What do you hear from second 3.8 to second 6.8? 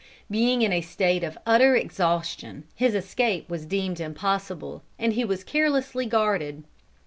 impossible, and he was carelessly guarded.